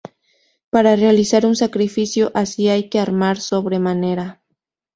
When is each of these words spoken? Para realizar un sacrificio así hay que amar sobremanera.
Para 0.71 0.95
realizar 0.95 1.45
un 1.45 1.55
sacrificio 1.55 2.31
así 2.33 2.69
hay 2.69 2.89
que 2.89 2.99
amar 2.99 3.39
sobremanera. 3.39 4.41